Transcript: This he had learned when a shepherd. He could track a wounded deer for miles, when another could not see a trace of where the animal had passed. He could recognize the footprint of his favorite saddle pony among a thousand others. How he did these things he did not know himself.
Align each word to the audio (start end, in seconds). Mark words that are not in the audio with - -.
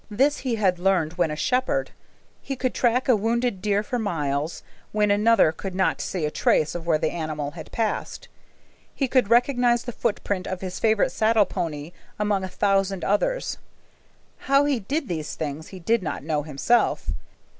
This 0.09 0.39
he 0.39 0.55
had 0.55 0.79
learned 0.79 1.13
when 1.13 1.29
a 1.29 1.35
shepherd. 1.35 1.91
He 2.41 2.55
could 2.55 2.73
track 2.73 3.07
a 3.07 3.15
wounded 3.15 3.61
deer 3.61 3.83
for 3.83 3.99
miles, 3.99 4.63
when 4.91 5.11
another 5.11 5.51
could 5.51 5.75
not 5.75 6.01
see 6.01 6.25
a 6.25 6.31
trace 6.31 6.73
of 6.73 6.87
where 6.87 6.97
the 6.97 7.11
animal 7.11 7.51
had 7.51 7.71
passed. 7.71 8.27
He 8.95 9.07
could 9.07 9.29
recognize 9.29 9.83
the 9.83 9.91
footprint 9.91 10.47
of 10.47 10.61
his 10.61 10.79
favorite 10.79 11.11
saddle 11.11 11.45
pony 11.45 11.91
among 12.17 12.43
a 12.43 12.47
thousand 12.49 13.03
others. 13.05 13.59
How 14.49 14.65
he 14.65 14.79
did 14.79 15.07
these 15.07 15.35
things 15.35 15.67
he 15.67 15.77
did 15.79 16.01
not 16.01 16.23
know 16.23 16.41
himself. 16.41 17.11